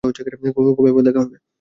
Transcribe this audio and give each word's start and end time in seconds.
কবে 0.77 0.89
আবার 0.91 1.03
দেখা 1.07 1.19
হইবে? 1.21 1.37